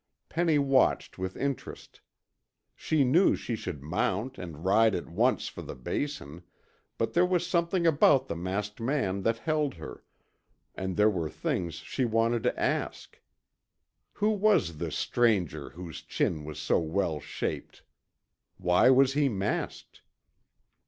Penny 0.29 0.57
watched 0.57 1.19
with 1.19 1.37
interest. 1.37 2.01
She 2.75 3.03
knew 3.03 3.35
she 3.35 3.55
should 3.55 3.83
mount 3.83 4.39
and 4.39 4.65
ride 4.65 4.95
at 4.95 5.05
once 5.07 5.47
for 5.47 5.61
the 5.61 5.75
Basin, 5.75 6.41
but 6.97 7.13
there 7.13 7.23
was 7.23 7.45
something 7.45 7.85
about 7.85 8.25
the 8.25 8.35
masked 8.35 8.79
man 8.81 9.21
that 9.21 9.37
held 9.37 9.75
her, 9.75 10.03
and 10.73 10.97
there 10.97 11.07
were 11.11 11.29
things 11.29 11.75
she 11.75 12.03
wanted 12.03 12.41
to 12.41 12.59
ask. 12.59 13.21
Who 14.13 14.31
was 14.31 14.77
this 14.79 14.95
stranger 14.97 15.69
whose 15.69 16.01
chin 16.01 16.45
was 16.45 16.57
so 16.57 16.79
well 16.79 17.19
shaped? 17.19 17.83
Why 18.57 18.89
was 18.89 19.13
he 19.13 19.29
masked? 19.29 20.01